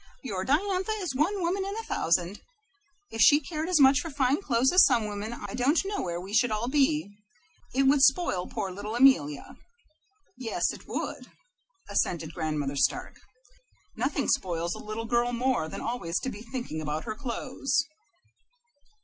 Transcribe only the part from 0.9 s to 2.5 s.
is one woman in a thousand.